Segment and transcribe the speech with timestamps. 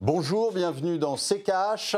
[0.00, 1.96] Bonjour, bienvenue dans CKH.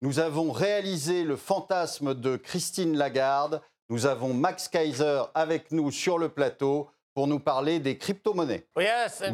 [0.00, 3.60] Nous avons réalisé le fantasme de Christine Lagarde.
[3.90, 8.66] Nous avons Max Kaiser avec nous sur le plateau pour nous parler des crypto-monnaies.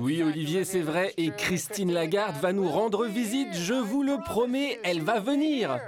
[0.01, 1.15] Oui, Olivier, c'est vrai.
[1.17, 5.79] Et Christine Lagarde va nous rendre visite, je vous le promets, elle va venir.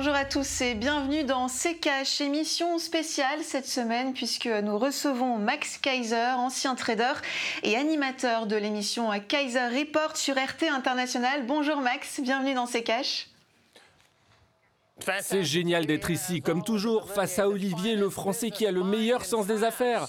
[0.00, 5.76] Bonjour à tous et bienvenue dans CKH, émission spéciale cette semaine puisque nous recevons Max
[5.76, 7.14] Kaiser, ancien trader
[7.64, 11.44] et animateur de l'émission Kaiser Report sur RT International.
[11.46, 13.26] Bonjour Max, bienvenue dans CKH.
[15.20, 19.24] C'est génial d'être ici, comme toujours, face à Olivier, le Français qui a le meilleur
[19.24, 20.06] sens des affaires.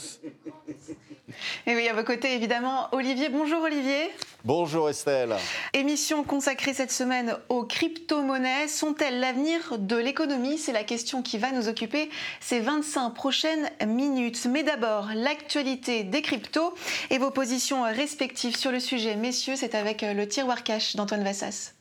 [1.66, 3.29] Et oui, à vos côtés, évidemment, Olivier.
[3.29, 4.09] Bonjour Olivier.
[4.45, 5.35] Bonjour Estelle.
[5.73, 8.68] Émission consacrée cette semaine aux crypto-monnaies.
[8.68, 10.57] Sont-elles l'avenir de l'économie?
[10.57, 14.45] C'est la question qui va nous occuper ces 25 prochaines minutes.
[14.49, 16.73] Mais d'abord, l'actualité des cryptos
[17.10, 19.15] et vos positions respectives sur le sujet.
[19.15, 21.73] Messieurs, c'est avec le tiroir cash d'Antoine Vassas.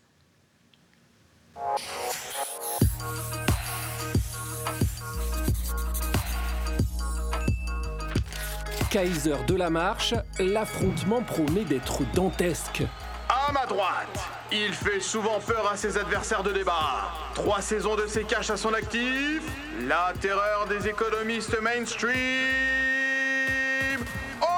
[8.91, 12.85] Kaiser de la marche, l'affrontement promet d'être dantesque.
[13.29, 14.19] À ma droite,
[14.51, 17.11] il fait souvent peur à ses adversaires de débat.
[17.35, 19.43] Trois saisons de ses caches à son actif,
[19.87, 22.17] la terreur des économistes mainstream,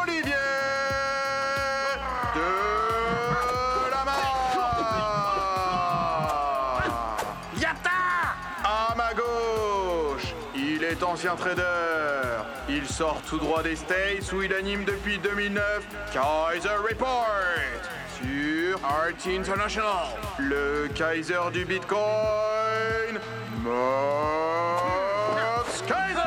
[0.03, 0.33] Olivier
[2.37, 4.59] de la marche.
[7.61, 7.91] Yata
[8.63, 12.00] À ma gauche, il est ancien trader.
[12.73, 15.63] Il sort tout droit des States où il anime depuis 2009
[16.13, 17.27] Kaiser Report
[18.23, 20.07] sur RT International.
[20.39, 21.99] Le Kaiser du Bitcoin,
[23.65, 24.23] Max
[25.83, 26.21] Kaiser.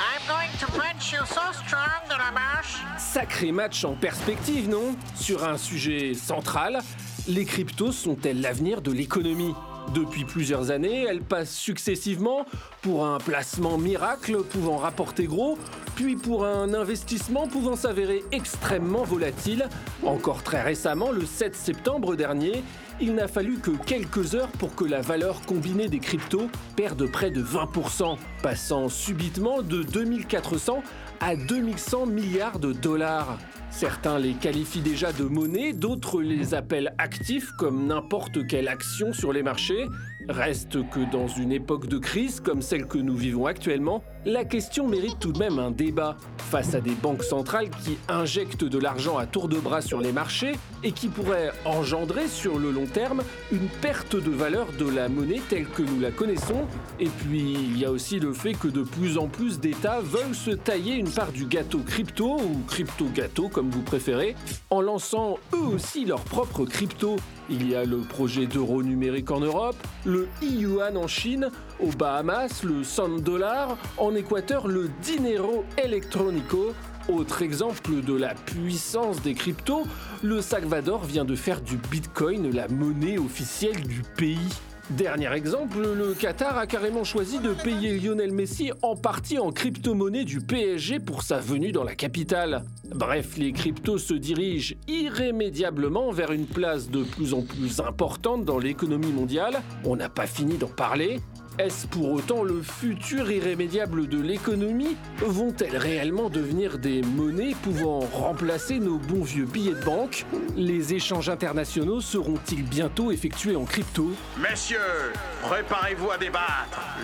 [0.00, 2.82] I'm going to punch you so strong de la marche.
[2.98, 4.96] Sacré match en perspective, non?
[5.14, 6.80] Sur un sujet central,
[7.28, 9.54] les cryptos sont-elles l'avenir de l'économie?
[9.92, 12.46] Depuis plusieurs années, elles passent successivement
[12.82, 15.58] pour un placement miracle pouvant rapporter gros,
[15.94, 19.68] puis pour un investissement pouvant s'avérer extrêmement volatile.
[20.02, 22.62] Encore très récemment, le 7 septembre dernier,
[23.00, 27.30] il n'a fallu que quelques heures pour que la valeur combinée des cryptos perde près
[27.30, 30.82] de 20%, passant subitement de 2400
[31.20, 33.38] à 2100 milliards de dollars.
[33.70, 39.32] Certains les qualifient déjà de monnaie, d'autres les appellent actifs comme n'importe quelle action sur
[39.32, 39.86] les marchés.
[40.28, 44.88] Reste que dans une époque de crise comme celle que nous vivons actuellement, la question
[44.88, 46.16] mérite tout de même un débat.
[46.38, 50.12] Face à des banques centrales qui injectent de l'argent à tour de bras sur les
[50.12, 50.52] marchés
[50.82, 55.40] et qui pourraient engendrer sur le long terme une perte de valeur de la monnaie
[55.48, 56.66] telle que nous la connaissons.
[57.00, 60.34] Et puis il y a aussi le fait que de plus en plus d'États veulent
[60.34, 64.36] se tailler une part du gâteau crypto ou crypto-gâteau comme vous préférez,
[64.70, 67.16] en lançant eux aussi leur propre crypto.
[67.50, 72.62] Il y a le projet d'euro numérique en Europe, le e-yuan en Chine, aux Bahamas
[72.62, 76.72] le 100 dollar, en Équateur le dinero electronico.
[77.08, 79.84] Autre exemple de la puissance des cryptos,
[80.22, 84.48] le Salvador vient de faire du Bitcoin la monnaie officielle du pays.
[84.90, 90.24] Dernier exemple, le Qatar a carrément choisi de payer Lionel Messi en partie en crypto-monnaie
[90.24, 92.64] du PSG pour sa venue dans la capitale.
[92.94, 98.58] Bref, les cryptos se dirigent irrémédiablement vers une place de plus en plus importante dans
[98.58, 99.62] l'économie mondiale.
[99.84, 101.18] On n'a pas fini d'en parler.
[101.56, 104.96] Est-ce pour autant le futur irrémédiable de l'économie?
[105.18, 110.26] Vont-elles réellement devenir des monnaies pouvant remplacer nos bons vieux billets de banque?
[110.56, 114.10] Les échanges internationaux seront-ils bientôt effectués en crypto?
[114.36, 115.12] Messieurs,
[115.42, 116.98] préparez-vous à débattre.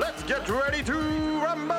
[0.00, 0.94] Let's get ready to
[1.44, 1.74] rumble.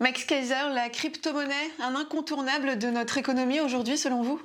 [0.00, 4.40] Max Kaiser, la crypto-monnaie, un incontournable de notre économie aujourd'hui selon vous?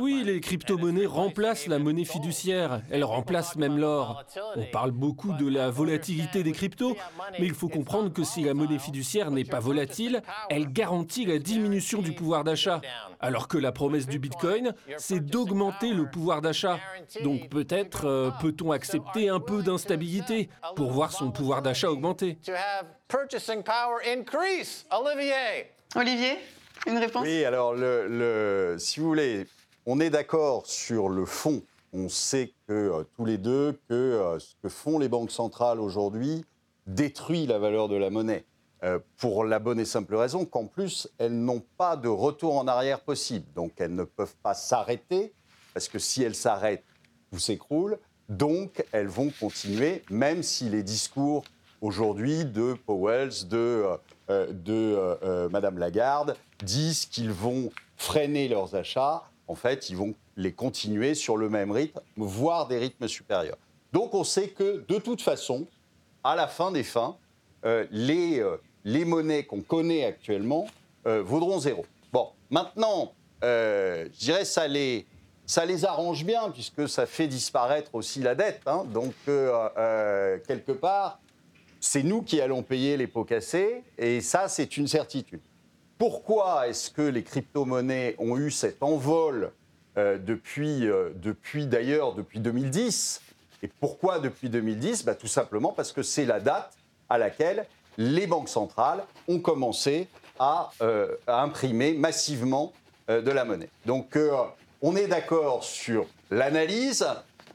[0.00, 2.82] Oui, les crypto-monnaies remplacent la monnaie fiduciaire.
[2.90, 4.24] Elles remplacent même l'or.
[4.56, 6.96] On parle beaucoup de la volatilité des cryptos,
[7.38, 10.20] mais il faut comprendre que si la monnaie fiduciaire n'est pas volatile,
[10.50, 12.80] elle garantit la diminution du pouvoir d'achat.
[13.20, 16.80] Alors que la promesse du Bitcoin, c'est d'augmenter le pouvoir d'achat.
[17.22, 22.38] Donc peut-être euh, peut-on accepter un peu d'instabilité pour voir son pouvoir d'achat augmenter?
[25.94, 26.36] Olivier?
[26.86, 27.22] Une réponse?
[27.22, 27.74] Oui, alors,
[28.78, 29.46] si vous voulez,
[29.86, 31.62] on est d'accord sur le fond
[31.92, 35.80] on sait que euh, tous les deux que euh, ce que font les banques centrales
[35.80, 36.44] aujourd'hui
[36.86, 38.44] détruit la valeur de la monnaie.
[38.82, 42.66] Euh, pour la bonne et simple raison qu'en plus, elles n'ont pas de retour en
[42.66, 43.46] arrière possible.
[43.54, 45.32] Donc, elles ne peuvent pas s'arrêter,
[45.72, 46.84] parce que si elles s'arrêtent,
[47.30, 47.98] tout s'écroule.
[48.28, 51.44] Donc, elles vont continuer, même si les discours
[51.82, 53.84] aujourd'hui de Powell, de,
[54.30, 59.24] euh, de euh, euh, Madame Lagarde disent qu'ils vont freiner leurs achats.
[59.48, 63.58] En fait, ils vont les continuer sur le même rythme, voire des rythmes supérieurs.
[63.92, 65.66] Donc, on sait que de toute façon,
[66.24, 67.16] à la fin des fins,
[67.66, 70.66] euh, les, euh, les monnaies qu'on connaît actuellement
[71.06, 71.84] euh, vaudront zéro.
[72.12, 73.12] Bon, maintenant,
[73.44, 75.04] euh, je dirais ça les,
[75.44, 78.62] ça les arrange bien puisque ça fait disparaître aussi la dette.
[78.66, 78.84] hein.
[78.84, 81.18] donc, euh, euh, quelque part,
[81.82, 85.40] c'est nous qui allons payer les pots cassés et ça, c'est une certitude.
[85.98, 89.50] Pourquoi est-ce que les crypto-monnaies ont eu cet envol
[89.98, 93.20] euh, depuis, euh, depuis d'ailleurs depuis 2010
[93.64, 96.72] Et pourquoi depuis 2010 Bah, Tout simplement parce que c'est la date
[97.10, 97.66] à laquelle
[97.98, 100.06] les banques centrales ont commencé
[100.38, 102.72] à, euh, à imprimer massivement
[103.08, 103.68] de la monnaie.
[103.84, 104.16] Donc
[104.80, 107.04] on est d'accord sur l'analyse.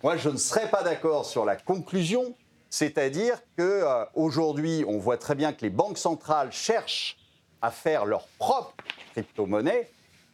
[0.03, 2.35] Moi, je ne serais pas d'accord sur la conclusion,
[2.69, 7.17] c'est-à-dire qu'aujourd'hui, on voit très bien que les banques centrales cherchent
[7.61, 8.73] à faire leur propre
[9.13, 9.89] crypto-monnaie.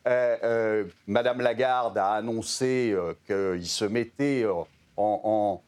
[0.06, 4.54] Euh, euh, Madame Lagarde a annoncé euh, qu'il se mettait euh,
[4.98, 5.62] en,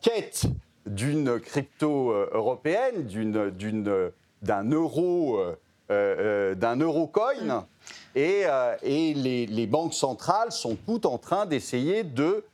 [0.00, 0.46] quête
[0.86, 3.06] d'une crypto euh, européenne,
[4.42, 5.56] d'un euro, euh,
[5.90, 7.66] euh, d'un eurocoin.
[8.16, 12.44] Et, euh, les banques centrales sont toutes en train d'essayer de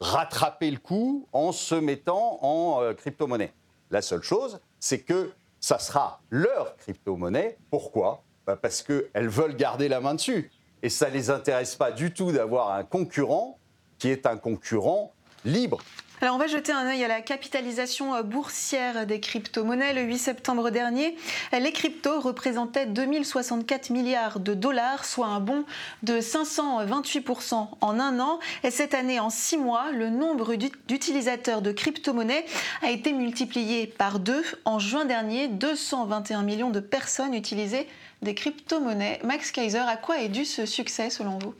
[0.00, 3.52] rattraper le coup en se mettant en euh, crypto-monnaie.
[3.90, 7.58] La seule chose, c'est que ça sera leur crypto-monnaie.
[7.70, 8.22] Pourquoi?
[8.46, 10.50] Bah, Parce qu'elles veulent garder la main dessus.
[10.82, 13.58] Et ça ne les intéresse pas du tout d'avoir un concurrent
[13.98, 15.12] qui est un concurrent
[15.44, 15.78] libre.
[16.20, 19.92] Alors on va jeter un œil à la capitalisation euh, boursière des crypto-monnaies.
[19.92, 21.16] Le 8 septembre dernier,
[21.52, 25.64] les cryptos représentaient 2064 milliards de dollars, soit un bond
[26.02, 28.40] de 528% en un an.
[28.64, 32.44] Et cette année, en six mois, le nombre d'ut- d'utilisateurs de crypto-monnaies
[32.82, 34.42] a été multiplié par deux.
[34.64, 37.86] En juin dernier, 221 millions de personnes utilisaient
[38.22, 39.20] des crypto-monnaies.
[39.22, 41.54] Max Kaiser, à quoi est dû ce succès selon vous?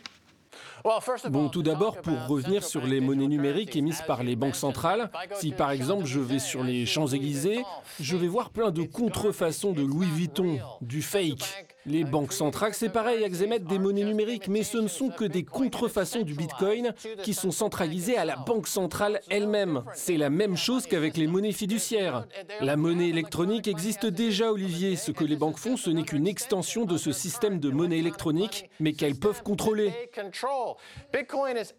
[1.31, 5.53] Bon, tout d'abord, pour revenir sur les monnaies numériques émises par les banques centrales, si
[5.53, 7.65] par exemple je vais sur les Champs-Élysées,
[8.01, 11.67] je vais voir plein de contrefaçons de Louis Vuitton, du fake.
[11.89, 15.25] Les banques centrales, c'est pareil, elles émettent des monnaies numériques, mais ce ne sont que
[15.25, 16.93] des contrefaçons du Bitcoin
[17.23, 19.83] qui sont centralisées à la banque centrale elle-même.
[19.95, 22.27] C'est la même chose qu'avec les monnaies fiduciaires.
[22.61, 24.97] La monnaie électronique existe déjà, Olivier.
[24.97, 28.69] Ce que les banques font, ce n'est qu'une extension de ce système de monnaie électronique,
[28.81, 29.91] mais qu'elles peuvent contrôler.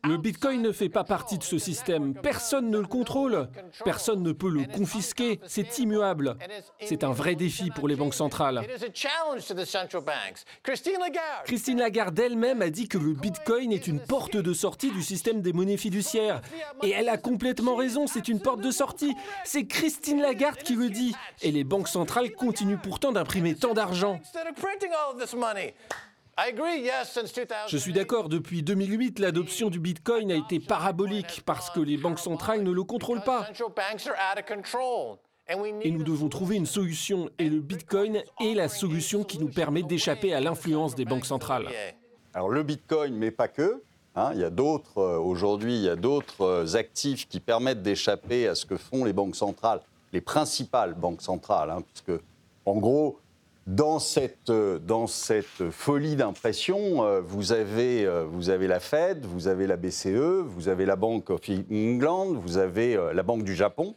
[0.04, 2.16] Le Bitcoin ne fait pas partie de ce système.
[2.16, 3.48] Personne ne le contrôle.
[3.86, 5.40] Personne ne peut le confisquer.
[5.46, 6.36] C'est immuable.
[6.82, 8.66] C'est un vrai défi pour les banques centrales.
[11.46, 15.42] Christine Lagarde elle-même a dit que le Bitcoin est une porte de sortie du système
[15.42, 16.42] des monnaies fiduciaires.
[16.84, 19.16] Et elle a complètement raison, c'est une porte de sortie.
[19.44, 21.16] C'est Christine Lagarde qui le dit.
[21.42, 24.20] Et les banques centrales continuent pourtant d'imprimer tant d'argent.
[27.68, 32.20] Je suis d'accord, depuis 2008, l'adoption du Bitcoin a été parabolique parce que les banques
[32.20, 33.48] centrales ne le contrôlent pas.
[35.82, 37.30] Et nous devons trouver une solution.
[37.40, 41.68] Et le Bitcoin est la solution qui nous permet d'échapper à l'influence des banques centrales.
[42.34, 43.82] Alors le Bitcoin, mais pas que.
[44.16, 47.82] hein, il y a d'autres, euh, aujourd'hui, il y a d'autres euh, actifs qui permettent
[47.82, 49.82] d'échapper à ce que font les banques centrales,
[50.14, 52.22] les principales banques centrales, hein, puisque,
[52.66, 53.20] en gros,
[53.66, 59.66] dans cette, euh, dans cette folie d'impression, vous, avez, vous avez la Fed, vous avez
[59.66, 63.96] la BCE, vous avez la Bank of vous avez la Banque du Japon,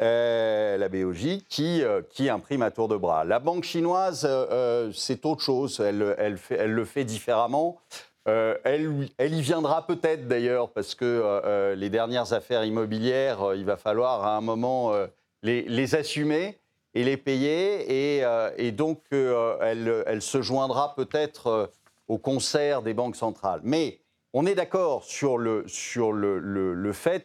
[0.00, 3.24] euh, la BOJ, qui, euh, qui imprime à tour de bras.
[3.24, 7.78] La banque chinoise, euh, c'est autre chose, elle, elle, le fait différemment.
[8.24, 14.24] Elle, elle y viendra peut-être d'ailleurs, parce que les dernières affaires immobilières, il va falloir
[14.24, 14.92] à un moment
[15.44, 16.58] les, les assumer
[16.94, 18.18] et les payer.
[18.18, 18.24] Et,
[18.56, 21.70] et donc, elle, se joindra peut-être
[22.08, 23.60] au concert des banques centrales.
[23.62, 24.00] Mais
[24.32, 27.24] on est d'accord sur le, sur le, le- le fait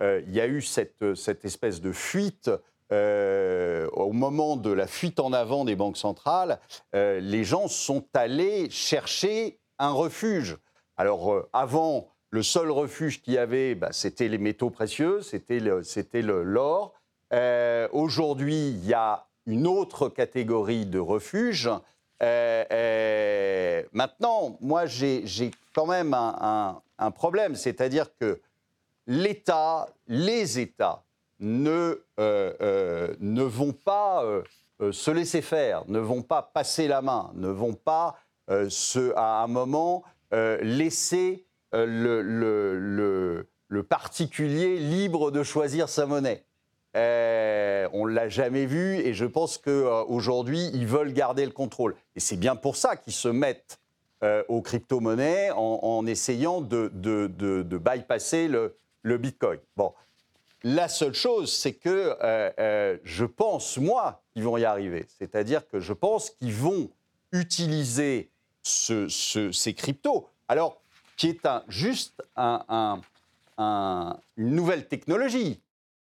[0.00, 1.02] qu'il y a eu cette,
[1.44, 2.50] espèce de fuite.
[2.92, 6.58] euh, au moment de la fuite en avant des banques centrales,
[6.94, 10.58] euh, les gens sont allés chercher un refuge.
[10.96, 15.60] Alors, euh, avant, le seul refuge qu'il y avait, bah, c'était les métaux précieux, c'était
[15.60, 16.94] l'or.
[17.32, 21.68] Euh, Aujourd'hui, il y a une autre catégorie de refuge.
[22.22, 28.40] Euh, euh, maintenant, moi, j'ai quand même un problème, c'est-à-dire que
[29.10, 31.02] l'État, les États
[31.40, 37.02] ne, euh, euh, ne vont pas euh, se laisser faire, ne vont pas passer la
[37.02, 38.16] main, ne vont pas
[38.68, 40.02] se, à un moment
[40.32, 46.44] laisser le, le- le- particulier libre de choisir sa monnaie.
[46.96, 51.94] Euh, on ne l'a jamais vu et je pense qu'aujourd'hui, ils veulent garder le contrôle.
[52.16, 53.78] Et c'est bien pour ça qu'ils se mettent
[54.48, 59.58] aux crypto-monnaies en, essayant de- de- de bypasser le, le Bitcoin.
[59.76, 59.92] Bon,
[60.62, 65.06] la seule chose, c'est que euh, euh, je pense, moi, qu'ils vont y arriver.
[65.18, 66.90] C'est-à-dire que je pense qu'ils vont
[67.32, 68.30] utiliser
[68.62, 70.80] ce- ce- ces cryptos, alors
[71.16, 73.00] qui est juste un- un-
[73.58, 75.60] un- une nouvelle technologie,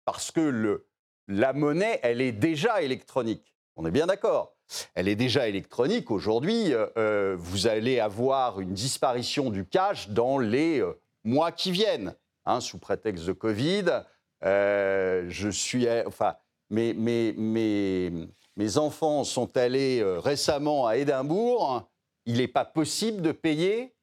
[0.06, 0.84] parce que
[1.28, 3.54] la monnaie, elle est déjà électronique.
[3.76, 4.54] On est bien d'accord.
[4.94, 6.12] Elle est déjà électronique.
[6.12, 10.84] Aujourd'hui, euh, vous allez avoir une disparition du cash dans les
[11.24, 14.04] mois qui viennent, hein, sous prétexte de Covid.
[14.44, 16.36] Euh, je suis, enfin,
[16.70, 18.12] mes, mes, mes,
[18.56, 21.88] mes enfants sont allés euh, récemment à Édimbourg.
[22.26, 23.94] Il n'est pas possible de payer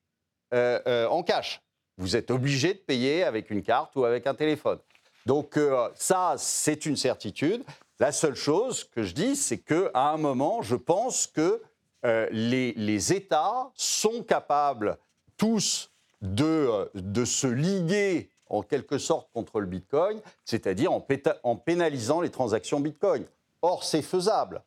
[0.55, 1.61] euh, en cash.
[1.99, 4.79] Vous êtes obligé de payer avec une carte ou avec un téléphone.
[5.27, 5.59] Donc
[5.95, 7.63] ça, c'est une certitude.
[8.01, 11.63] La seule chose que je dis, c'est qu'à un moment, je pense que
[12.03, 14.99] les, les États sont capables
[15.37, 15.91] tous
[16.23, 22.81] de, de se liguer en quelque sorte contre le Bitcoin, c'est-à-dire en, pénalisant les transactions
[22.81, 23.25] Bitcoin.
[23.63, 24.63] Or, c'est faisable.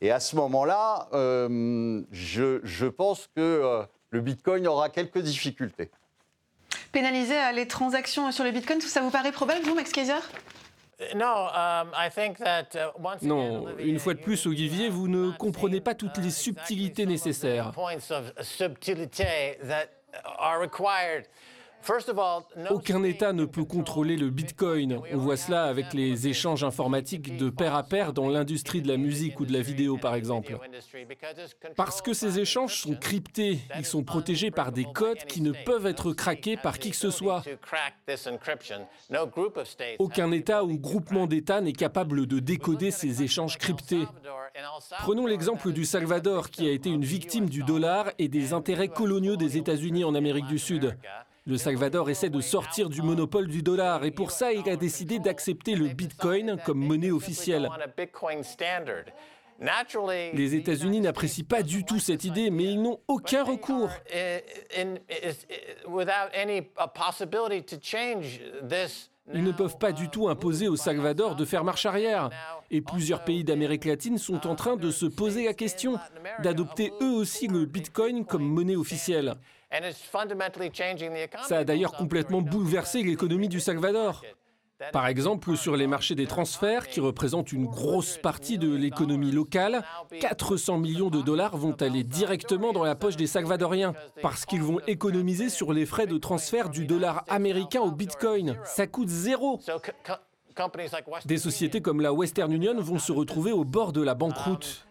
[0.00, 5.90] Et à ce moment-là, euh, je, je pense que euh, le Bitcoin aura quelques difficultés.
[6.92, 10.20] Pénaliser euh, les transactions sur le Bitcoin, ça vous paraît probable, vous, Max Kaiser?
[11.14, 15.30] No, um, I think that uh, once Non, une fois de plus, Olivier, vous ne
[15.30, 17.72] comprenez pas toutes les subtilités nécessaires.
[22.70, 25.00] Aucun État ne peut contrôler le Bitcoin.
[25.12, 28.96] On voit cela avec les échanges informatiques de pair à pair dans l'industrie de la
[28.96, 30.58] musique ou de la vidéo, par exemple.
[31.76, 35.86] Parce que ces échanges sont cryptés, ils sont protégés par des codes qui ne peuvent
[35.86, 37.42] être craqués par qui que ce soit.
[39.98, 44.04] Aucun État ou groupement d'États n'est capable de décoder ces échanges cryptés.
[45.00, 49.36] Prenons l'exemple du Salvador, qui a été une victime du dollar et des intérêts coloniaux
[49.36, 50.96] des États-Unis en Amérique du Sud.
[51.50, 55.18] Le Salvador essaie de sortir du monopole du dollar et pour ça, il a décidé
[55.18, 57.68] d'accepter le Bitcoin comme monnaie officielle.
[60.32, 63.90] Les États-Unis n'apprécient pas du tout cette idée, mais ils n'ont aucun recours.
[69.34, 72.30] Ils ne peuvent pas du tout imposer au Salvador de faire marche arrière.
[72.70, 75.98] Et plusieurs pays d'Amérique latine sont en train de se poser la question
[76.44, 79.34] d'adopter eux aussi le Bitcoin comme monnaie officielle.
[81.42, 84.22] Ça a d'ailleurs complètement bouleversé l'économie du Salvador.
[84.92, 89.82] Par exemple, sur les marchés des transferts, qui représentent une grosse partie de l'économie locale,
[90.20, 94.80] 400 millions de dollars vont aller directement dans la poche des Salvadoriens, parce qu'ils vont
[94.86, 98.56] économiser sur les frais de transfert du dollar américain au Bitcoin.
[98.64, 99.60] Ça coûte zéro.
[101.26, 104.86] Des sociétés comme la Western Union vont se retrouver au bord de la banqueroute.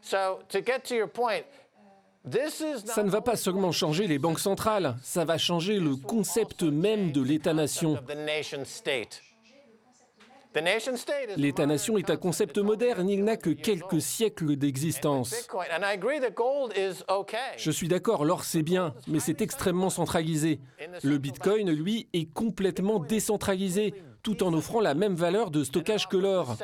[2.85, 7.11] Ça ne va pas seulement changer les banques centrales, ça va changer le concept même
[7.11, 7.97] de l'État-nation.
[11.37, 15.47] L'État-nation est un concept moderne, il n'a que quelques siècles d'existence.
[17.57, 20.59] Je suis d'accord, l'or c'est bien, mais c'est extrêmement centralisé.
[21.03, 26.17] Le Bitcoin, lui, est complètement décentralisé, tout en offrant la même valeur de stockage que
[26.17, 26.57] l'or.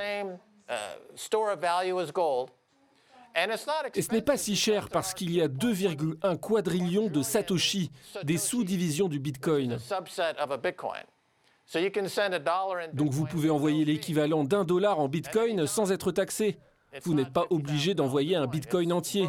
[3.93, 7.91] Et ce n'est pas si cher parce qu'il y a 2,1 quadrillions de Satoshi,
[8.23, 9.77] des sous-divisions du Bitcoin.
[12.93, 16.57] Donc vous pouvez envoyer l'équivalent d'un dollar en Bitcoin sans être taxé.
[17.03, 19.27] Vous n'êtes pas obligé d'envoyer un Bitcoin entier.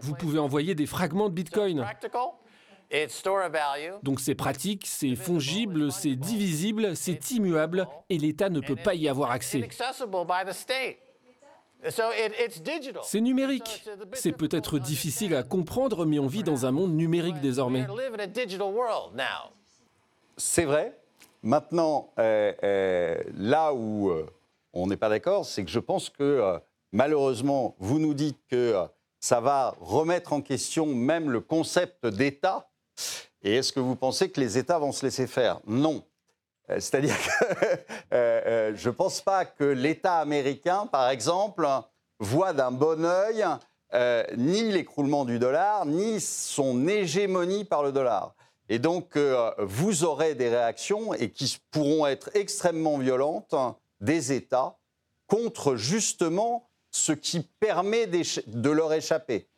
[0.00, 1.86] Vous pouvez envoyer des fragments de Bitcoin.
[4.02, 9.08] Donc c'est pratique, c'est fongible, c'est divisible, c'est immuable et l'État ne peut pas y
[9.08, 9.68] avoir accès.
[13.02, 13.84] C'est numérique.
[14.14, 17.86] C'est peut-être difficile à comprendre, mais on vit dans un monde numérique désormais.
[20.36, 20.98] C'est vrai.
[21.42, 24.26] Maintenant, euh, euh, là où euh,
[24.72, 26.58] on n'est pas d'accord, c'est que je pense que euh,
[26.92, 28.86] malheureusement, vous nous dites que euh,
[29.20, 32.68] ça va remettre en question même le concept d'État.
[33.42, 35.60] Et est-ce que vous pensez que les États vont se laisser faire?
[35.66, 36.02] Non.
[36.70, 37.76] Euh, C'est-à-dire que euh,
[38.12, 41.66] euh, je ne pense pas que l'État américain, par exemple,
[42.18, 43.44] voit d'un bon œil
[43.92, 48.34] euh, ni l'écroulement du dollar, ni son hégémonie par le dollar.
[48.70, 49.18] Et donc,
[49.58, 53.54] vous aurez des réactions et qui pourront être extrêmement violentes
[54.00, 54.78] des États
[55.26, 59.48] contre justement ce qui permet de leur échapper.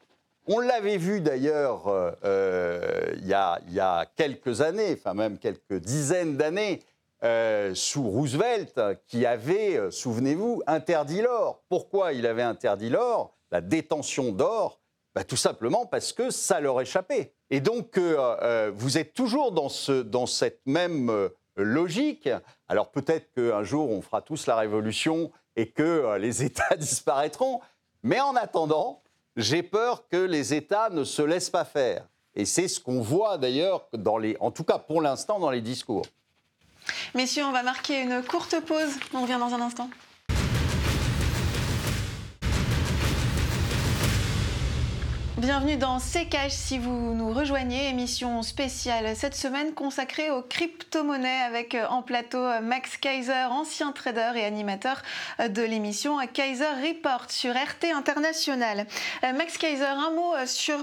[0.48, 6.82] On l'avait vu d'ailleurs il, y a quelques années, enfin même quelques dizaines d'années,
[7.22, 11.62] sous Roosevelt, qui avait, souvenez-vous, interdit l'or.
[11.68, 13.36] Pourquoi il avait interdit l'or?
[13.50, 14.80] La détention d'or
[15.14, 17.32] bah, Tout simplement parce que ça leur échappait.
[17.50, 19.68] Et donc, euh, euh, vous êtes toujours dans,
[20.04, 22.28] dans cette même euh, logique.
[22.68, 27.60] Alors peut-être qu'un jour, on fera tous la révolution et que les États disparaîtront.
[28.02, 29.02] Mais en attendant,
[29.36, 32.06] j'ai peur que les États ne se laissent pas faire.
[32.34, 33.88] Et c'est ce qu'on voit d'ailleurs,
[34.40, 36.04] en tout cas pour l'instant, dans les discours.
[37.14, 38.98] Messieurs, on va marquer une courte pause.
[39.14, 39.90] On revient dans un instant.
[45.38, 51.74] Bienvenue dans C'est si vous nous rejoignez, émission spéciale cette semaine consacrée aux crypto-monnaies avec
[51.74, 55.02] euh, en plateau euh, Max Kaiser, ancien trader et animateur
[55.40, 58.86] euh, de l'émission Kaiser Report sur RT International.
[59.22, 60.78] Max Kaiser, un mot sur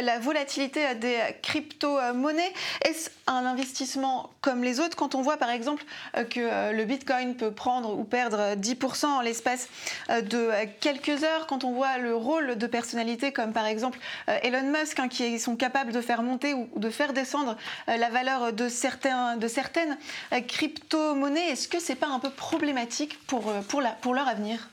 [0.00, 2.52] la volatilité des crypto-monnaies.
[2.84, 4.96] Est-ce un investissement comme les autres?
[4.96, 5.84] Quand on voit par exemple
[6.30, 9.68] que le Bitcoin peut prendre ou perdre 10% en l'espace
[10.08, 13.96] de quelques heures, quand on voit le rôle de personnalités comme par exemple
[14.42, 17.56] Elon Musk, hein, qui sont capables de faire monter ou de faire descendre
[17.88, 19.98] euh, la valeur de, certains, de certaines
[20.32, 21.50] euh, crypto-monnaies.
[21.50, 24.68] Est-ce que ce n'est pas un peu problématique pour, pour, la, pour leur avenir?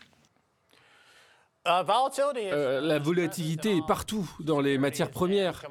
[1.66, 5.64] La volatilité est partout dans les matières premières.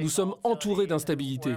[0.00, 1.54] Nous sommes entourés d'instabilité.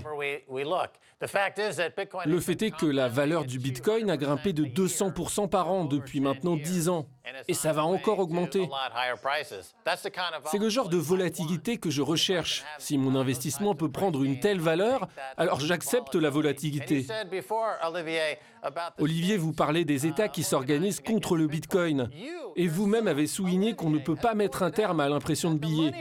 [2.25, 6.19] Le fait est que la valeur du Bitcoin a grimpé de 200% par an depuis
[6.19, 7.07] maintenant 10 ans.
[7.47, 8.69] Et ça va encore augmenter.
[10.51, 12.63] C'est le genre de volatilité que je recherche.
[12.77, 15.07] Si mon investissement peut prendre une telle valeur,
[15.37, 17.05] alors j'accepte la volatilité.
[18.99, 22.09] Olivier, vous parlez des États qui s'organisent contre le Bitcoin.
[22.55, 25.91] Et vous-même avez souligné qu'on ne peut pas mettre un terme à l'impression de billets.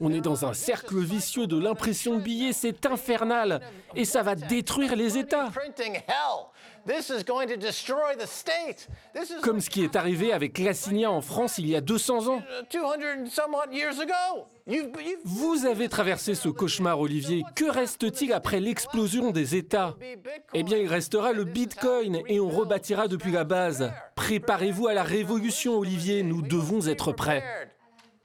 [0.00, 3.60] On est dans un cercle vicieux de l'impression de billets, c'est infernal.
[3.94, 5.50] Et ça va détruire les États.
[9.42, 12.42] Comme ce qui est arrivé avec l'Assigna en France il y a 200 ans.
[15.24, 17.42] Vous avez traversé ce cauchemar, Olivier.
[17.54, 19.96] Que reste-t-il après l'explosion des États?
[20.54, 23.92] Eh bien, il restera le Bitcoin et on rebâtira depuis la base.
[24.14, 26.22] Préparez-vous à la révolution, Olivier.
[26.22, 27.44] Nous devons être prêts.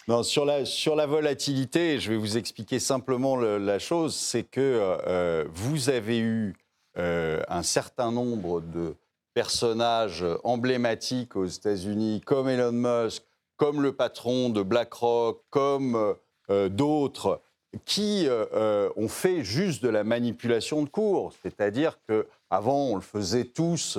[0.07, 4.59] Non, sur, la, sur la volatilité, je vais vous expliquer simplement la chose, c'est que
[4.59, 6.55] euh, vous avez eu
[6.99, 8.93] euh, un certain nombre de
[9.33, 13.23] personnages emblématiques aux États-Unis, comme Elon Musk,
[13.55, 16.15] comme le patron de BlackRock, comme
[16.49, 17.41] euh, d'autres,
[17.85, 21.31] qui euh, ont fait juste de la manipulation de cours.
[21.41, 23.97] C'est-à-dire que avant, on le faisait tous.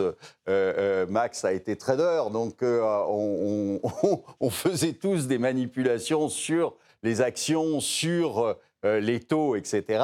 [1.08, 3.80] Max a été trader, donc on,
[4.40, 10.02] on, faisait tous des manipulations sur les actions, sur les taux, etc.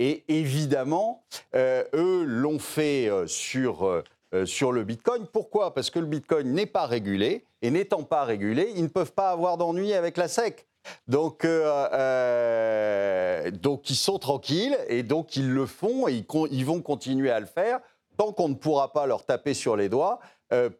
[0.00, 1.22] Et évidemment,
[1.54, 4.02] euh, eux l'ont fait euh, sur, euh,
[4.46, 5.26] sur le Bitcoin.
[5.30, 5.74] Pourquoi?
[5.74, 7.44] Parce que le Bitcoin n'est pas régulé.
[7.60, 10.66] Et n'étant pas régulé, ils ne peuvent pas avoir d'ennui avec la SEC.
[11.08, 11.46] Donc,
[13.62, 17.44] donc ils sont tranquilles et donc ils le font et ils, vont continuer à le
[17.44, 17.80] faire
[18.16, 20.20] tant qu'on ne pourra pas leur taper sur les doigts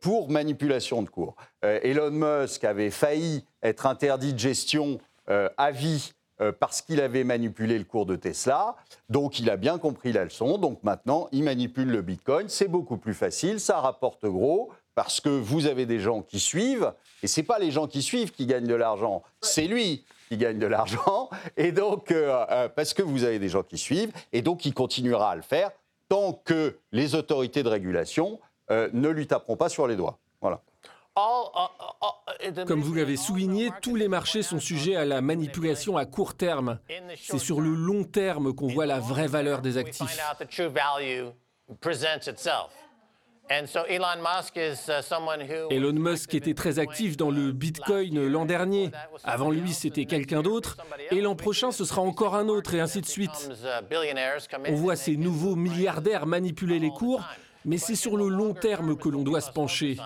[0.01, 1.37] pour manipulation de cours.
[1.61, 6.15] Elon Musk avait failli être interdit de gestion à vie
[6.59, 8.77] parce qu'il avait manipulé le cours de Tesla.
[9.09, 10.59] Donc il a bien compris la leçon.
[10.59, 12.49] Donc maintenant, il manipule le Bitcoin.
[12.49, 16.93] C'est beaucoup plus facile, ça rapporte gros parce que vous avez des gens qui suivent.
[17.23, 20.37] Et ce n'est pas les gens qui suivent qui gagnent de l'argent, c'est lui qui
[20.37, 21.29] gagne de l'argent.
[21.57, 24.75] Et donc, euh, euh, parce que vous avez des gens qui suivent, et donc il
[24.75, 25.71] continuera à le faire
[26.09, 30.19] tant que les autorités de régulation ne lui taperont pas sur les doigts.
[30.41, 30.61] Voilà.
[32.67, 36.79] Comme vous l'avez souligné, tous les marchés sont sujets à la manipulation à court terme.
[37.17, 40.19] C'est sur le long terme qu'on voit la vraie valeur des actifs.
[45.71, 48.91] Elon Musk était très actif dans le Bitcoin l'an dernier.
[49.25, 50.77] Avant lui, c'était quelqu'un d'autre.
[51.11, 53.51] Et l'an prochain, ce sera encore un autre, et ainsi de suite.
[54.69, 57.25] On voit ces nouveaux milliardaires manipuler les cours
[57.65, 59.97] mais c'est sur le long terme que l'on doit se pencher.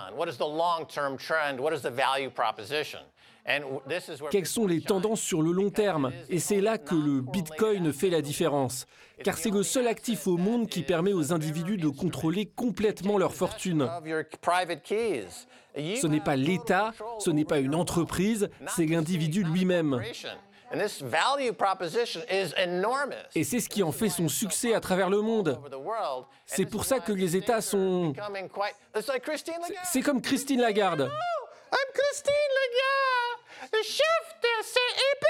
[4.31, 6.11] Quelles sont les tendances sur le long terme?
[6.29, 8.87] Et c'est là que le Bitcoin fait la différence,
[9.23, 13.33] car c'est le seul actif au monde qui permet aux individus de contrôler complètement leur
[13.33, 13.87] fortune.
[15.75, 20.01] Ce n'est pas l'État, ce n'est pas une entreprise, c'est l'individu lui-même.
[20.71, 23.15] And this value proposition is enormous.
[23.35, 25.59] Et c'est ce qui en fait son succès à travers le monde.
[26.45, 28.13] C'est pour it's ça que les États sont-.
[29.83, 31.01] C'est comme Christine Lagarde.
[31.01, 35.25] I'm Christine Lagarde, le chef de CEP.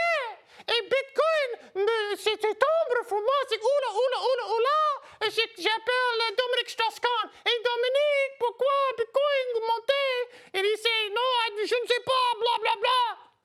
[0.68, 1.86] Et Bitcoin,
[2.18, 5.30] c'est tombe pour moi, c'est oula, oula, oula, oula.
[5.30, 7.30] J'appelle Dominique Strauss-Kahn.
[7.46, 10.18] Et Dominique, pourquoi Bitcoin montait
[10.54, 13.26] Et il dit, non, je ne sais pas, bla bla bla.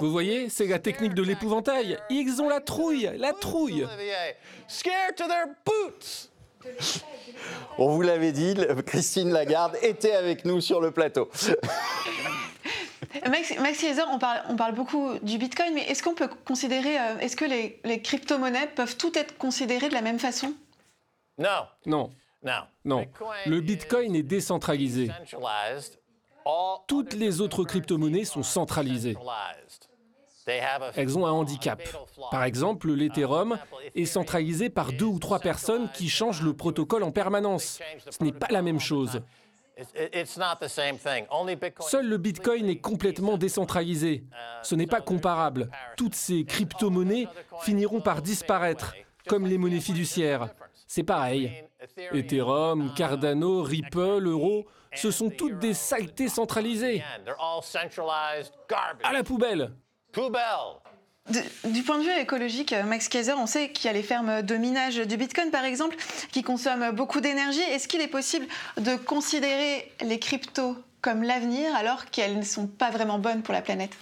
[0.00, 1.98] Vous voyez, c'est la technique de l'épouvantail.
[2.10, 3.86] Ils ont la trouille, la trouille.
[7.78, 8.54] On vous l'avait dit,
[8.86, 11.30] Christine Lagarde était avec nous sur le plateau.
[13.28, 17.18] Max, Max on parle, on parle beaucoup du Bitcoin, mais est-ce qu'on peut considérer, euh,
[17.18, 20.54] est-ce que les, les crypto-monnaies peuvent toutes être considérées de la même façon?
[21.38, 21.48] No,
[21.86, 22.10] Non,
[22.42, 22.60] no.
[22.84, 23.06] non.
[23.46, 25.10] Le Bitcoin est décentralisé.
[26.86, 29.16] Toutes les autres crypto-monnaies sont centralisées.
[30.96, 31.82] Elles ont un handicap.
[32.30, 33.58] Par exemple, l'Ethereum
[33.94, 37.78] est centralisé par deux ou trois personnes qui changent le protocole en permanence.
[38.10, 39.20] Ce n'est pas la même chose.
[41.80, 44.24] Seul le Bitcoin est complètement décentralisé.
[44.62, 45.70] Ce n'est pas comparable.
[45.96, 47.28] Toutes ces crypto-monnaies
[47.62, 48.94] finiront par disparaître,
[49.26, 50.50] comme les monnaies fiduciaires.
[50.86, 51.64] C'est pareil.
[52.12, 57.02] Ethereum, Cardano, Ripple, Euro, ce sont toutes des saletés centralisées.
[59.02, 59.72] À la poubelle
[60.12, 60.42] Poubelle.
[61.28, 64.02] De- du point de vue écologique, euh, Max Kaiser, on sait qu'il y a les
[64.02, 65.94] fermes de minage du Bitcoin, par exemple,
[66.32, 67.60] qui consomment beaucoup d'énergie.
[67.60, 68.46] Est-ce qu'il est possible
[68.78, 73.62] de considérer les cryptos comme l'avenir alors qu'elles ne sont pas vraiment bonnes pour la
[73.62, 73.92] planète?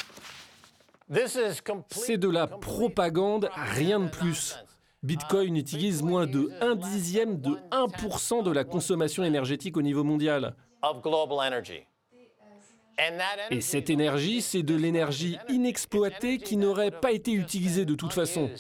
[1.91, 4.57] C'est de la propagande, rien de plus.
[5.03, 10.55] Bitcoin utilise moins de 1 dixième de 1% de la consommation énergétique au niveau mondial.
[13.51, 18.51] Et cette énergie, c'est de l'énergie inexploitée qui n'aurait pas été utilisée de toute façon.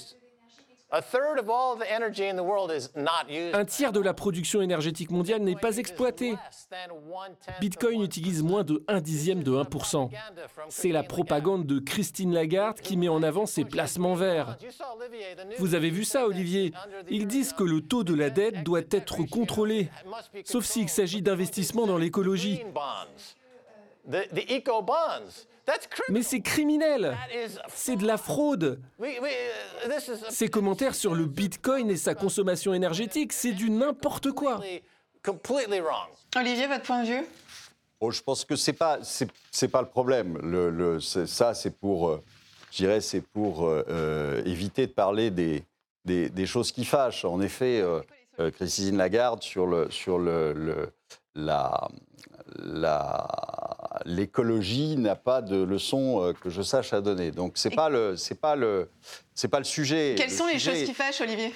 [3.52, 6.30] Un tiers de la production énergétique mondiale n'est pas exploité.
[6.30, 10.08] Less than one-tenth of Bitcoin utilise moins de 1 dixième de 1%.
[10.70, 14.56] C'est la propagande de Christine Lagarde qui met en avant ses placements verts.
[15.58, 16.72] Vous avez vu ça, Olivier
[17.10, 19.90] Ils disent que le taux de la dette doit être contrôlé,
[20.44, 22.62] sauf s'il s'agit d'investissements dans l'écologie.
[26.08, 31.26] Mais c'est criminel That is C'est de la fraude uh, is Ces commentaires sur le
[31.26, 34.60] Bitcoin et sa consommation énergétique, c'est du n'importe quoi.
[36.36, 37.26] Olivier, votre point de vue?
[38.00, 40.38] Oh, je pense que c'est pas c'est c'est pas le problème.
[40.42, 42.22] Le, le- c'est- ça c'est pour euh,
[42.70, 45.64] je dirais c'est pour euh, euh, éviter de parler des,
[46.04, 47.24] des, des choses qui fâchent.
[47.24, 48.00] En effet, euh,
[48.38, 50.92] euh, Christine Lagarde sur le sur le, le-
[51.34, 51.88] la
[54.04, 57.30] l'écologie n'a pas de leçon euh, que je sache à donner.
[57.30, 58.90] Donc c'est pas le c'est pas le
[59.34, 60.14] c'est pas le sujet.
[60.16, 61.52] Quelles Le sont les choses qui fâchent, Olivier?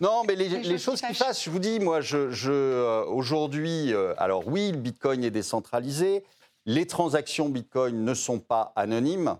[0.00, 1.18] Non, mais les, Les les choses choses qui fâchent.
[1.18, 5.30] fâchent, je vous dis, moi, je, je, euh, aujourd'hui, euh, alors oui, le Bitcoin est
[5.30, 6.24] décentralisé,
[6.66, 9.36] les transactions Bitcoin ne sont pas anonymes,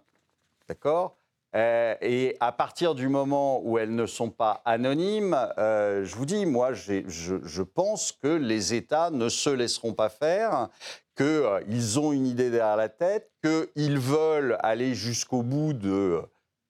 [0.68, 1.16] d'accord?
[1.54, 6.26] Euh, Et à partir du moment où elles ne sont pas anonymes, euh, je vous
[6.26, 10.68] dis, moi, je, pense que les États ne se laisseront pas faire,
[11.16, 16.22] qu'ils ont une idée derrière la tête, qu'ils veulent aller jusqu'au bout de,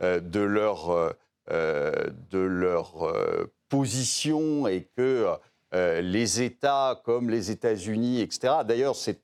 [0.03, 0.91] euh, leur...
[0.91, 1.11] euh,
[1.51, 1.93] euh,
[2.31, 5.27] de leur euh, position et que
[5.75, 9.21] euh, les États comme les États-Unis, etc., d'ailleurs, c'est-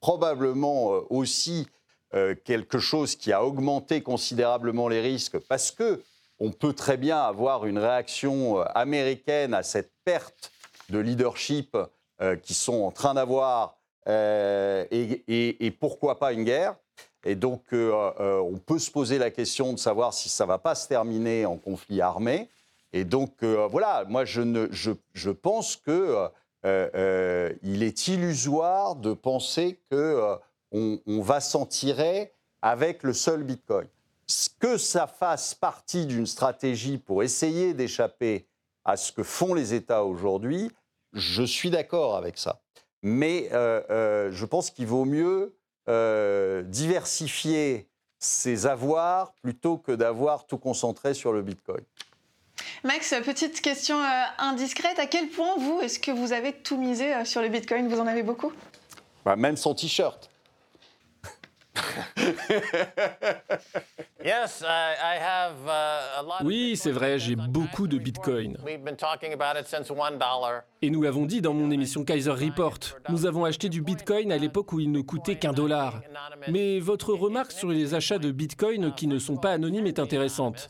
[0.00, 1.66] probablement euh, aussi
[2.14, 6.02] euh, quelque chose qui a augmenté considérablement les risques parce que
[6.40, 10.50] on peut très bien avoir une réaction euh, américaine à cette perte
[10.88, 11.76] de leadership
[12.22, 13.76] euh, qu'ils sont en train d'avoir
[14.08, 16.74] euh, et, pourquoi pas une guerre.
[17.24, 20.74] Et donc, on peut se poser la question de savoir si ça ne va pas
[20.74, 22.48] se terminer en conflit armé.
[22.94, 24.68] Et donc, voilà, moi, je,
[25.12, 26.28] je, pense que
[26.64, 30.38] il est illusoire de penser que
[30.72, 33.88] on, on va s'en tirer avec le seul Bitcoin.
[34.26, 38.46] Ce Que ça fasse partie d'une stratégie pour essayer d'échapper
[38.84, 40.70] à ce que font les États aujourd'hui,
[41.12, 42.60] je suis d'accord avec ça.
[43.02, 45.54] Mais euh, euh, je pense qu'il vaut mieux
[45.88, 51.82] euh, diversifier ses avoirs plutôt que d'avoir tout concentré sur le Bitcoin.
[52.84, 53.96] Max, petite question
[54.38, 54.98] indiscrète.
[54.98, 57.88] À quel point, vous, est-ce que vous avez tout misé sur le Bitcoin?
[57.88, 58.52] Vous en avez beaucoup?
[59.24, 60.18] Bah, même son t-shirt.
[60.18, 61.59] Yes, I, I have uh, a lot of
[66.44, 68.58] Oui, c'est vrai, j'ai beaucoup de Bitcoin.
[68.64, 70.62] We've been talking about it since one dollar.
[70.82, 72.78] Et nous l'avons dit dans mon émission Kaiser Report,
[73.08, 76.00] nous avons acheté du Bitcoin à l'époque où il ne coûtait qu'un dollar.
[76.48, 80.68] Mais votre remarque sur les achats de Bitcoin qui ne sont pas anonymes est intéressante.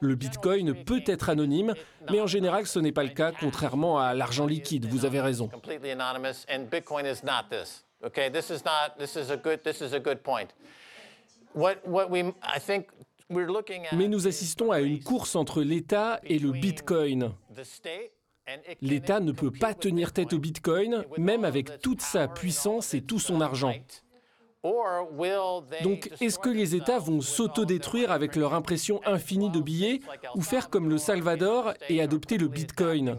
[0.00, 1.74] Le Bitcoin peut être anonyme,
[2.10, 5.48] mais en général ce n'est pas le cas, contrairement à l'argent liquide, vous avez raison.
[8.06, 8.96] Okay, this is not.
[8.98, 9.64] This is a good.
[9.64, 10.54] This is a good point.
[11.54, 12.86] What what we I think
[13.28, 13.92] we're looking at.
[13.92, 17.32] Mais nous assistons à une course entre l'État et le Bitcoin.
[18.80, 21.04] L'État ne peut pas tenir tête au Bitcoin.
[21.18, 23.74] Même avec toute sa puissance et tout son argent.
[24.62, 29.60] Or will they Donc, est-ce que les États vont s'autodétruire avec leur impression infinie de
[29.60, 30.00] billets
[30.34, 33.18] ou faire comme le Salvador et adopter le Bitcoin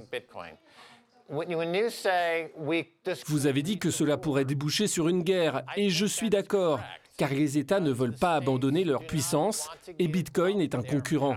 [3.28, 6.80] Vous avez dit que cela pourrait déboucher sur une guerre, et je suis d'accord,
[7.18, 11.36] car les États ne veulent pas abandonner leur puissance, et Bitcoin est un concurrent.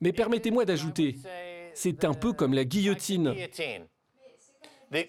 [0.00, 1.16] Mais permettez-moi d'ajouter,
[1.74, 5.04] c'est un peu comme la guillotine, uh,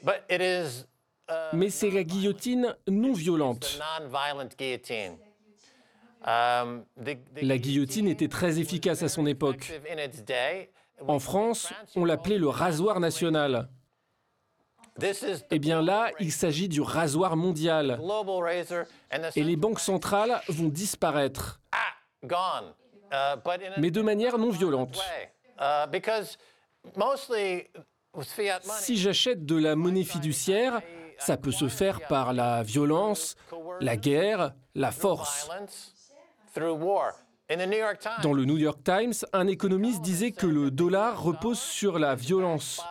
[1.53, 3.79] mais c'est la guillotine non violente.
[6.25, 9.71] La guillotine était très efficace à son époque.
[11.07, 13.69] En France, on l'appelait le rasoir national.
[15.51, 17.99] Eh bien là, il s'agit du rasoir mondial.
[19.35, 21.61] Et les banques centrales vont disparaître,
[23.77, 25.01] mais de manière non violente.
[28.79, 30.81] Si j'achète de la monnaie fiduciaire,
[31.17, 33.35] ça peut se faire par la violence,
[33.79, 35.49] la guerre, la force.
[38.21, 42.81] Dans le New York Times, un économiste disait que le dollar repose sur la violence,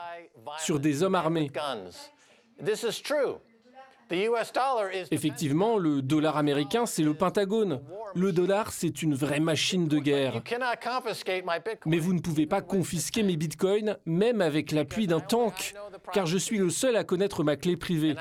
[0.59, 1.51] sur des hommes armés.
[5.11, 7.83] Effectivement, le dollar américain, c'est le Pentagone.
[8.15, 10.43] Le dollar, c'est une vraie machine de guerre.
[11.85, 15.75] Mais vous ne pouvez pas confisquer mes bitcoins, même avec l'appui d'un tank,
[16.13, 18.17] car je suis le seul à connaître ma clé privée.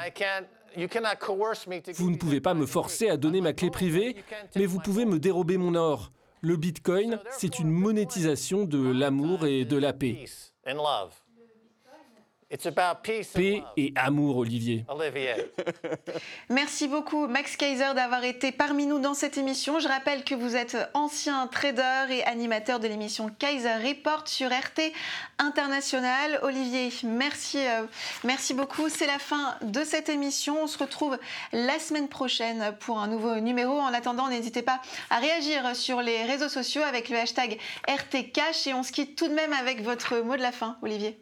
[1.96, 4.16] Vous ne pouvez pas me forcer à donner ma clé privée,
[4.56, 6.12] mais vous pouvez me dérober mon or.
[6.42, 10.26] Le bitcoin, c'est une monétisation de l'amour et de la paix.
[13.04, 14.86] Paix et amour, Olivier.
[14.88, 15.52] Olivier.
[16.50, 19.80] Merci beaucoup Max Kaiser d'avoir été parmi nous dans cette émission.
[19.80, 24.94] Je rappelle que vous êtes ancien trader et animateur de l'émission Kaiser Report sur RT
[25.40, 26.40] International.
[26.42, 27.86] Olivier, merci, euh,
[28.24, 28.88] merci beaucoup.
[28.88, 30.64] C'est la fin de cette émission.
[30.64, 31.18] On se retrouve
[31.52, 33.78] la semaine prochaine pour un nouveau numéro.
[33.78, 38.74] En attendant, n'hésitez pas à réagir sur les réseaux sociaux avec le hashtag RTCash et
[38.74, 41.20] on se quitte tout de même avec votre mot de la fin, Olivier.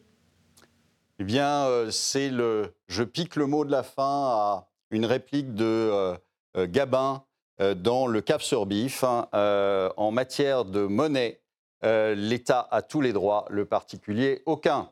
[1.17, 2.75] Eh bien, euh, c'est le.
[2.87, 6.17] Je pique le mot de la fin à une réplique de euh,
[6.57, 7.23] euh, Gabin
[7.77, 9.05] dans le Cap sur Bif.
[9.05, 9.29] hein,
[9.95, 11.41] en matière de monnaie,
[11.81, 14.91] l'État a tous les droits, le particulier aucun.